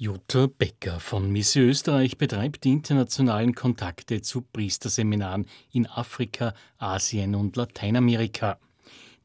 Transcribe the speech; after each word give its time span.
Jutta 0.00 0.46
Becker 0.46 1.00
von 1.00 1.28
Missio 1.32 1.64
Österreich 1.64 2.18
betreibt 2.18 2.62
die 2.62 2.70
internationalen 2.70 3.56
Kontakte 3.56 4.22
zu 4.22 4.42
Priesterseminaren 4.42 5.46
in 5.72 5.88
Afrika, 5.88 6.54
Asien 6.78 7.34
und 7.34 7.56
Lateinamerika. 7.56 8.60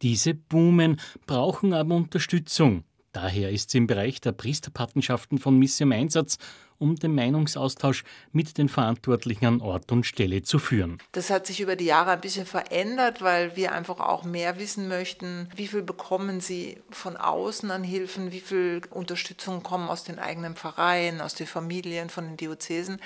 Diese 0.00 0.32
boomen, 0.32 0.98
brauchen 1.26 1.74
aber 1.74 1.94
Unterstützung. 1.94 2.84
Daher 3.12 3.50
ist 3.50 3.68
sie 3.68 3.76
im 3.76 3.86
Bereich 3.86 4.22
der 4.22 4.32
Priesterpatenschaften 4.32 5.36
von 5.36 5.58
Missio 5.58 5.84
im 5.84 5.92
Einsatz 5.92 6.38
um 6.82 6.96
den 6.96 7.14
Meinungsaustausch 7.14 8.02
mit 8.32 8.58
den 8.58 8.68
Verantwortlichen 8.68 9.46
an 9.46 9.60
Ort 9.60 9.92
und 9.92 10.04
Stelle 10.04 10.42
zu 10.42 10.58
führen. 10.58 10.98
Das 11.12 11.30
hat 11.30 11.46
sich 11.46 11.60
über 11.60 11.76
die 11.76 11.84
Jahre 11.84 12.10
ein 12.10 12.20
bisschen 12.20 12.44
verändert, 12.44 13.22
weil 13.22 13.54
wir 13.56 13.72
einfach 13.72 14.00
auch 14.00 14.24
mehr 14.24 14.58
wissen 14.58 14.88
möchten, 14.88 15.48
wie 15.54 15.68
viel 15.68 15.82
bekommen 15.82 16.40
sie 16.40 16.78
von 16.90 17.16
außen 17.16 17.70
an 17.70 17.84
Hilfen, 17.84 18.32
wie 18.32 18.40
viel 18.40 18.82
Unterstützung 18.90 19.62
kommen 19.62 19.88
aus 19.88 20.02
den 20.02 20.18
eigenen 20.18 20.56
Vereinen, 20.56 21.20
aus 21.20 21.34
den 21.34 21.46
Familien, 21.46 22.10
von 22.10 22.24
den 22.24 22.36
Diözesen, 22.36 23.00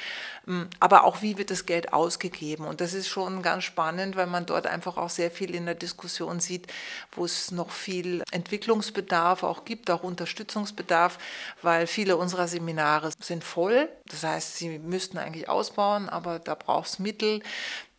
ähm, 0.48 0.68
aber 0.80 1.04
auch 1.04 1.20
wie 1.20 1.36
wird 1.36 1.50
das 1.50 1.66
Geld 1.66 1.92
ausgegeben. 1.92 2.64
Und 2.64 2.80
das 2.80 2.94
ist 2.94 3.08
schon 3.08 3.42
ganz 3.42 3.64
spannend, 3.64 4.16
weil 4.16 4.26
man 4.26 4.46
dort 4.46 4.66
einfach 4.66 4.96
auch 4.96 5.10
sehr 5.10 5.30
viel 5.30 5.54
in 5.54 5.66
der 5.66 5.74
Diskussion 5.74 6.40
sieht, 6.40 6.66
wo 7.12 7.26
es 7.26 7.50
noch 7.50 7.70
viel 7.70 8.22
Entwicklungsbedarf 8.30 9.42
auch 9.42 9.66
gibt, 9.66 9.90
auch 9.90 10.02
Unterstützungsbedarf, 10.02 11.18
weil 11.60 11.86
viele 11.86 12.16
unserer 12.16 12.48
Seminare 12.48 13.10
sind 13.20 13.44
voll 13.44 13.65
voll. 13.66 13.88
Das 14.06 14.22
heißt, 14.22 14.56
sie 14.56 14.78
müssten 14.78 15.18
eigentlich 15.18 15.48
ausbauen, 15.48 16.08
aber 16.08 16.38
da 16.38 16.54
braucht 16.54 16.88
es 16.88 16.98
Mittel. 16.98 17.42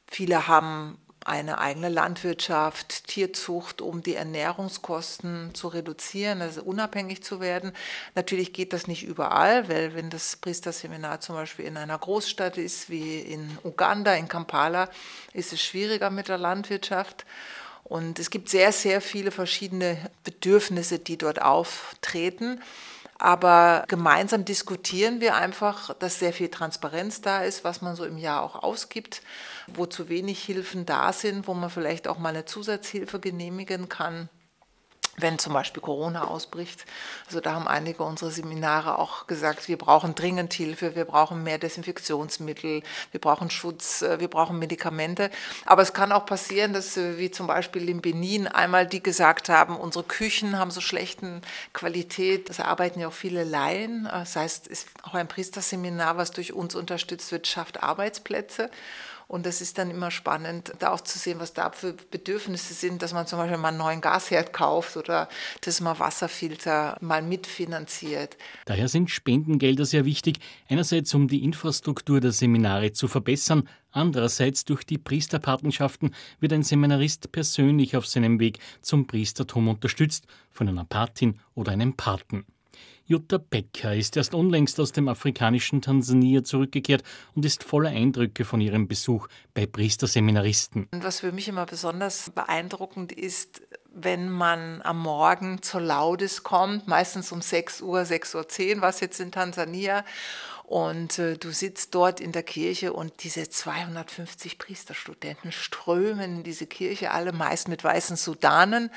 Viele 0.10 0.48
haben 0.48 0.98
eine 1.26 1.58
eigene 1.58 1.90
Landwirtschaft, 1.90 3.08
Tierzucht, 3.08 3.82
um 3.82 4.02
die 4.02 4.16
Ernährungskosten 4.16 5.54
zu 5.54 5.68
reduzieren, 5.68 6.42
also 6.42 6.64
unabhängig 6.64 7.22
zu 7.22 7.42
werden. 7.42 7.74
Natürlich 8.16 8.54
geht 8.54 8.72
das 8.72 8.88
nicht 8.88 9.04
überall, 9.04 9.68
weil 9.68 9.94
wenn 9.94 10.10
das 10.10 10.38
Priesterseminar 10.38 11.20
zum 11.20 11.36
Beispiel 11.36 11.66
in 11.66 11.76
einer 11.76 11.98
Großstadt 11.98 12.58
ist, 12.58 12.90
wie 12.90 13.20
in 13.20 13.58
Uganda, 13.66 14.14
in 14.14 14.30
Kampala, 14.30 14.90
ist 15.34 15.52
es 15.52 15.62
schwieriger 15.62 16.10
mit 16.10 16.30
der 16.30 16.38
Landwirtschaft. 16.38 17.26
Und 17.84 18.20
es 18.20 18.30
gibt 18.30 18.48
sehr, 18.48 18.72
sehr 18.72 19.02
viele 19.02 19.32
verschiedene 19.32 19.98
Bedürfnisse, 20.24 21.00
die 21.00 21.18
dort 21.18 21.42
auftreten. 21.42 22.62
Aber 23.20 23.84
gemeinsam 23.88 24.46
diskutieren 24.46 25.22
wir 25.22 25.36
einfach, 25.36 25.94
dass 25.96 26.20
sehr 26.20 26.34
viel 26.34 26.50
Transparenz 26.50 27.22
da 27.22 27.42
ist, 27.42 27.64
was 27.64 27.82
man 27.82 27.96
so 27.96 28.06
im 28.06 28.18
Jahr 28.18 28.44
auch 28.44 28.62
ausgibt, 28.62 29.22
wo 29.68 29.86
zu 29.86 30.08
wenig 30.10 30.44
Hilfen 30.44 30.86
da 30.86 31.12
sind, 31.12 31.48
wo 31.48 31.54
man 31.54 31.70
vielleicht 31.70 32.08
auch 32.08 32.20
mal 32.20 32.30
eine 32.30 32.46
Zusatzhilfe 32.46 33.20
genehmigen 33.20 33.90
kann 33.90 34.30
wenn 35.20 35.40
zum 35.40 35.54
Beispiel 35.54 35.82
Corona 35.82 36.26
ausbricht. 36.26 36.86
Also 37.26 37.42
da 37.42 37.54
haben 37.54 37.68
einige 37.68 38.04
unserer 38.04 38.30
Seminare 38.30 39.00
auch 39.00 39.26
gesagt, 39.26 39.68
wir 39.68 39.78
brauchen 39.78 40.14
dringend 40.14 40.54
Hilfe, 40.54 40.96
wir 40.96 41.06
brauchen 41.06 41.42
mehr 41.44 41.58
Desinfektionsmittel, 41.58 42.84
wir 43.12 43.20
brauchen 43.20 43.50
Schutz, 43.50 44.04
äh, 44.04 44.20
wir 44.20 44.28
brauchen 44.28 44.60
Medikamente. 44.60 45.32
Aber 45.66 45.82
es 45.82 45.94
kann 45.94 46.12
auch 46.12 46.28
passieren, 46.28 46.74
dass 46.74 46.98
äh, 46.98 47.18
wie 47.18 47.32
zum 47.32 47.48
Beispiel 47.48 47.90
in 47.90 48.02
Benin 48.02 48.48
einmal 48.48 48.86
die 48.86 49.02
gesagt 49.02 49.50
haben, 49.50 49.76
unsere 49.76 50.04
Küchen 50.04 50.60
haben 50.60 50.70
so 50.70 50.82
schlechten 50.82 51.42
Qualität. 51.74 52.52
Es 52.52 52.60
arbeiten 52.60 53.00
ja 53.00 53.08
auch 53.08 53.14
viele 53.14 53.44
Laien. 53.44 54.04
Das 54.04 54.36
heißt, 54.36 54.68
ist 54.68 54.88
auch 55.02 55.16
ein 55.16 55.28
Priesterseminar, 55.28 56.18
was 56.18 56.30
durch 56.30 56.54
uns 56.54 56.76
unterstützt 56.76 57.32
wird, 57.32 57.48
schafft 57.48 57.82
Arbeitsplätze. 57.82 58.70
Und 59.28 59.46
das 59.46 59.60
ist 59.62 59.78
dann 59.78 59.92
immer 59.92 60.10
spannend, 60.10 60.74
da 60.80 60.92
auch 60.92 61.02
zu 61.02 61.20
sehen, 61.20 61.40
was 61.40 61.54
da 61.54 61.72
für 61.72 61.94
Bedürfnisse 61.94 62.74
sind, 62.74 63.02
dass 63.02 63.14
man 63.14 63.28
zum 63.28 63.40
Beispiel 63.40 63.58
mal 63.58 63.70
einen 63.70 63.78
neuen 63.78 64.02
Gasherd 64.02 64.54
kauft 64.54 64.96
oder 64.96 65.28
dass 65.62 65.82
man 65.82 66.00
Wasserfilter 66.00 66.98
mal 67.02 67.22
mitfinanziert. 67.22 68.38
Daher 68.66 68.88
sind 68.88 69.10
Spendengelder 69.10 69.86
sehr 69.86 70.06
wichtig. 70.06 70.40
Einerseits, 70.70 71.14
um 71.14 71.28
die 71.28 71.44
Infrastruktur 71.44 72.22
der 72.22 72.32
Seminare 72.32 72.94
zu 72.94 73.08
verbessern, 73.08 73.68
Andererseits 73.98 74.64
durch 74.64 74.84
die 74.84 75.00
Priesterpatenschaften 75.00 76.14
wird 76.40 76.54
ein 76.54 76.62
Seminarist 76.62 77.32
persönlich 77.32 77.98
auf 77.98 78.06
seinem 78.06 78.40
Weg 78.40 78.60
zum 78.82 79.08
Priestertum 79.08 79.70
unterstützt 79.70 80.28
von 80.52 80.68
einer 80.68 80.86
Patin 80.86 81.40
oder 81.56 81.72
einem 81.72 81.96
Paten. 81.96 82.46
Jutta 83.10 83.38
Becker 83.38 83.96
ist 83.96 84.18
erst 84.18 84.36
unlängst 84.36 84.78
aus 84.82 84.92
dem 84.92 85.08
afrikanischen 85.08 85.82
Tansania 85.82 86.44
zurückgekehrt 86.44 87.04
und 87.36 87.46
ist 87.46 87.64
voller 87.64 87.90
Eindrücke 87.90 88.44
von 88.44 88.60
ihrem 88.60 88.90
Besuch 88.90 89.30
bei 89.54 89.66
Priesterseminaristen. 89.66 90.90
Was 90.92 91.22
für 91.22 91.32
mich 91.32 91.48
immer 91.48 91.66
besonders 91.66 92.30
beeindruckend 92.32 93.14
ist, 93.14 93.62
wenn 93.94 94.30
man 94.30 94.82
am 94.82 95.00
Morgen 95.00 95.62
zur 95.62 95.80
Laudes 95.80 96.44
kommt, 96.44 96.90
meistens 96.90 97.32
um 97.32 97.42
6 97.42 97.82
Uhr, 97.82 98.02
6.10 98.02 98.76
Uhr, 98.76 98.82
was 98.82 99.00
jetzt 99.00 99.22
in 99.22 99.32
Tansania, 99.32 100.04
und 100.68 101.18
äh, 101.18 101.38
du 101.38 101.52
sitzt 101.52 101.96
dort 101.96 102.20
in 102.20 102.34
der 102.34 102.44
Kirche 102.44 102.92
und 102.92 103.24
diese 103.24 103.50
250 103.50 104.60
Priesterstudenten 104.60 105.54
strömen 105.54 106.40
in 106.40 106.44
diese 106.44 106.68
Kirche, 106.68 107.12
alle 107.12 107.32
meist 107.32 107.70
mit 107.70 107.86
weißen 107.86 108.18
Sudanen. 108.18 108.92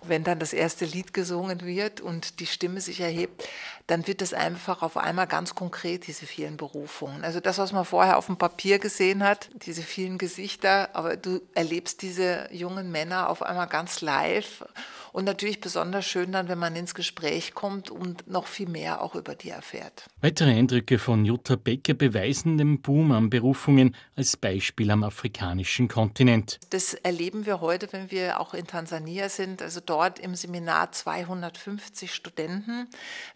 Und 0.00 0.08
wenn 0.08 0.24
dann 0.24 0.40
das 0.40 0.52
erste 0.52 0.84
Lied 0.84 1.14
gesungen 1.14 1.64
wird 1.64 2.00
und 2.00 2.40
die 2.40 2.46
Stimme 2.46 2.80
sich 2.80 2.98
erhebt, 2.98 3.48
dann 3.86 4.08
wird 4.08 4.20
es 4.20 4.34
einfach 4.34 4.82
auf 4.82 4.96
einmal 4.96 5.28
ganz 5.28 5.54
konkret, 5.54 6.08
diese 6.08 6.26
vielen 6.26 6.56
Berufungen. 6.56 7.22
Also 7.22 7.38
das, 7.38 7.58
was 7.58 7.70
man 7.70 7.84
vorher 7.84 8.18
auf 8.18 8.26
dem 8.26 8.36
Papier 8.36 8.80
gesehen 8.80 9.22
hat, 9.22 9.48
diese 9.54 9.82
vielen 9.82 10.18
Gesichter, 10.18 10.90
aber 10.92 11.16
du 11.16 11.40
erlebst 11.54 12.02
diese 12.02 12.48
jungen 12.50 12.90
Männer 12.90 13.28
auf 13.28 13.42
einmal 13.42 13.68
ganz 13.68 14.00
live. 14.00 14.64
Und 15.12 15.26
natürlich 15.26 15.60
besonders 15.60 16.06
schön 16.06 16.32
dann, 16.32 16.48
wenn 16.48 16.58
man 16.58 16.74
ins 16.74 16.94
Gespräch 16.94 17.52
kommt 17.52 17.90
und 17.90 18.26
noch 18.26 18.46
viel 18.46 18.68
mehr 18.68 19.02
auch 19.02 19.14
über 19.14 19.34
die 19.34 19.50
erfährt. 19.50 20.06
Weitere 20.22 20.50
Eindrücke 20.50 20.98
von 20.98 21.26
Jutta 21.26 21.56
Becker 21.56 21.92
beweisen 21.92 22.56
den 22.56 22.80
Boom 22.80 23.12
an 23.12 23.28
Berufungen 23.28 23.94
als 24.16 24.38
Beispiel 24.38 24.90
am 24.90 25.04
afrikanischen 25.04 25.88
Kontinent. 25.88 26.58
Das 26.70 26.94
erleben 26.94 27.44
wir 27.44 27.60
heute, 27.60 27.92
wenn 27.92 28.10
wir 28.10 28.40
auch 28.40 28.54
in 28.54 28.66
Tansania 28.66 29.28
sind. 29.28 29.60
Also 29.60 29.80
dort 29.84 30.18
im 30.18 30.34
Seminar 30.34 30.92
250 30.92 32.14
Studenten. 32.14 32.88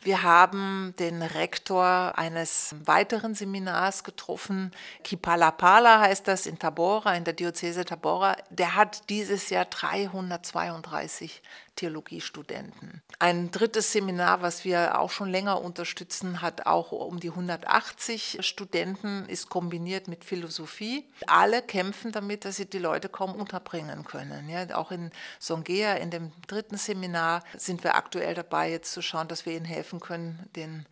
Wir 0.03 0.22
haben 0.22 0.94
den 0.98 1.20
Rektor 1.20 2.16
eines 2.16 2.75
weiteren 2.84 3.34
Seminars 3.34 4.03
getroffen. 4.03 4.70
Kipalapala 5.04 6.00
heißt 6.00 6.26
das 6.26 6.47
in 6.47 6.58
Tabora, 6.58 7.14
in 7.16 7.25
der 7.25 7.34
Diözese 7.34 7.84
Tabora. 7.84 8.37
Der 8.48 8.76
hat 8.76 9.10
dieses 9.10 9.50
Jahr 9.50 9.66
332 9.66 11.43
Theologiestudenten. 11.76 13.03
Ein 13.19 13.50
drittes 13.50 13.92
Seminar, 13.92 14.42
was 14.42 14.64
wir 14.64 14.98
auch 14.98 15.10
schon 15.10 15.31
länger 15.31 15.60
unterstützen, 15.60 16.42
hat 16.42 16.66
auch 16.66 16.92
um 16.92 17.20
die 17.20 17.31
180 17.31 18.38
Studenten, 18.41 19.26
ist 19.26 19.48
kombiniert 19.48 20.09
mit 20.09 20.25
Philosophie. 20.25 21.09
Alle 21.26 21.62
kämpfen 21.62 22.12
damit, 22.12 22.44
dass 22.44 22.56
sie 22.56 22.66
die 22.66 22.78
Leute 22.78 23.09
kaum 23.09 23.34
unterbringen 23.34 24.04
können. 24.04 24.48
Ja, 24.48 24.75
auch 24.76 24.91
in 24.91 25.10
Songea, 25.41 25.94
in 25.94 26.10
dem 26.10 26.32
dritten 26.47 26.76
Seminar, 26.76 27.42
sind 27.56 27.84
wir 27.84 27.94
aktuell 27.94 28.34
dabei, 28.34 28.70
jetzt 28.70 28.93
zu 28.93 29.03
schauen, 29.03 29.28
dass 29.28 29.47
wir 29.47 29.54
ihnen 29.54 29.64
helfen 29.64 30.00
können, 30.00 30.48
den 30.56 30.87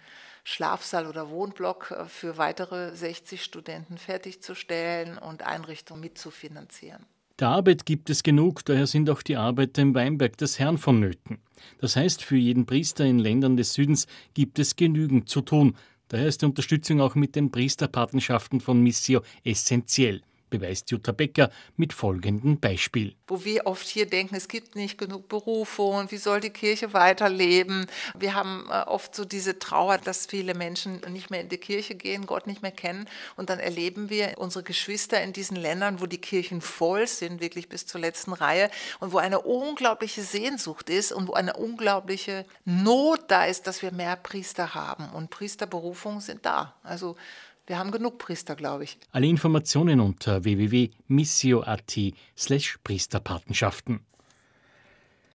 Schlafsaal 0.45 1.07
oder 1.07 1.31
Wohnblock 1.31 1.91
äh, 1.91 2.05
für 2.05 2.37
weitere 2.37 2.95
60 2.95 3.43
Studenten 3.43 3.99
fertigzustellen 3.99 5.19
und 5.19 5.43
Einrichtungen 5.43 6.03
mitzufinanzieren. 6.03 7.07
Der 7.41 7.49
Arbeit 7.49 7.85
gibt 7.85 8.11
es 8.11 8.23
genug, 8.23 8.65
daher 8.65 8.87
sind 8.87 9.11
auch 9.11 9.21
die 9.21 9.37
Arbeiter 9.37 9.83
im 9.83 9.95
Weinberg 9.95 10.37
des 10.37 10.61
Herrn 10.61 10.79
vonnöten. 10.79 11.39
Das 11.79 11.97
heißt, 11.97 12.23
für 12.23 12.37
jeden 12.37 12.65
Priester 12.65 13.05
in 13.05 13.19
Ländern 13.19 13.57
des 13.57 13.75
Südens 13.75 14.07
gibt 14.35 14.61
es 14.61 14.77
genügend 14.77 15.29
zu 15.29 15.41
tun. 15.41 15.75
Daher 16.09 16.29
ist 16.29 16.43
die 16.43 16.47
Unterstützung 16.47 17.01
auch 17.01 17.17
mit 17.17 17.35
den 17.35 17.51
Priesterpatenschaften 17.51 18.61
von 18.61 18.81
Missio 18.81 19.23
essentiell 19.43 20.23
beweist 20.59 20.91
Jutta 20.91 21.11
Becker 21.11 21.51
mit 21.77 21.93
folgendem 21.93 22.61
Beispiel. 22.61 23.17
Wo 23.27 23.45
wir 23.45 23.67
oft 23.67 23.87
hier 23.89 24.07
denken, 24.07 24.37
es 24.37 24.47
gibt 24.47 24.77
nicht 24.77 24.99
genug 24.99 25.29
Berufung, 25.29 26.11
wie 26.11 26.17
soll 26.17 26.41
die 26.41 26.51
Kirche 26.51 26.93
weiterleben? 26.93 27.87
Wir 28.17 28.35
haben 28.35 28.67
äh, 28.71 28.83
oft 28.83 29.17
so 29.17 29.25
diese 29.25 29.59
Trauer, 29.59 29.99
dass 29.99 30.27
viele 30.27 30.55
Menschen 30.55 31.01
nicht 31.11 31.31
mehr 31.31 31.41
in 31.41 31.49
die 31.49 31.59
Kirche 31.59 31.97
gehen, 31.97 32.27
Gott 32.27 32.47
nicht 32.47 32.63
mehr 32.63 32.71
kennen. 32.71 33.09
Und 33.37 33.51
dann 33.51 33.59
erleben 33.59 34.11
wir 34.11 34.35
unsere 34.37 34.63
Geschwister 34.63 35.21
in 35.23 35.33
diesen 35.33 35.57
Ländern, 35.57 36.01
wo 36.01 36.07
die 36.07 36.21
Kirchen 36.21 36.61
voll 36.61 37.09
sind, 37.09 37.41
wirklich 37.41 37.69
bis 37.69 37.87
zur 37.87 38.01
letzten 38.01 38.33
Reihe 38.33 38.71
und 39.01 39.13
wo 39.13 39.19
eine 39.19 39.41
unglaubliche 39.41 40.23
Sehnsucht 40.23 40.89
ist 40.89 41.11
und 41.11 41.29
wo 41.29 41.33
eine 41.33 41.55
unglaubliche 41.55 42.47
Not 42.65 43.23
da 43.29 43.47
ist, 43.47 43.67
dass 43.67 43.83
wir 43.83 43.91
mehr 43.91 44.15
Priester 44.17 44.75
haben. 44.75 45.09
Und 45.11 45.31
Priesterberufungen 45.31 46.21
sind 46.21 46.47
da. 46.47 46.75
Also 46.85 47.17
wir 47.67 47.79
haben 47.79 47.91
genug 47.91 48.19
Priester, 48.19 48.57
glaube 48.57 48.85
ich. 48.85 48.99
Alle 49.11 49.27
Informationen 49.27 50.01
unter 50.01 50.45
www.missio.at 50.45 51.97
slash 52.37 52.79
Priesterpatenschaften. 52.85 54.01